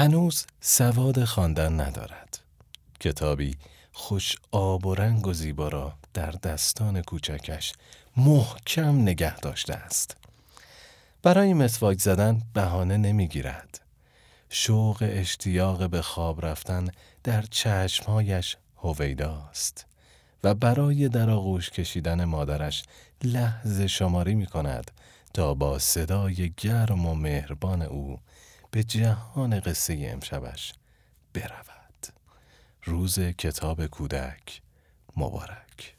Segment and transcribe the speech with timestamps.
[0.00, 2.38] هنوز سواد خواندن ندارد.
[3.00, 3.56] کتابی
[3.92, 7.72] خوش آب و رنگ و زیبا را در دستان کوچکش
[8.16, 10.16] محکم نگه داشته است.
[11.22, 13.80] برای مسواک زدن بهانه نمی‌گیرد.
[14.50, 16.88] شوق اشتیاق به خواب رفتن
[17.24, 19.86] در چشمهایش هویداست
[20.44, 22.82] و برای در آغوش کشیدن مادرش
[23.24, 24.90] لحظه شماری می کند
[25.34, 28.18] تا با صدای گرم و مهربان او
[28.70, 30.72] به جهان قصه امشبش
[31.34, 32.06] برود.
[32.84, 34.62] روز کتاب کودک
[35.16, 35.96] مبارک.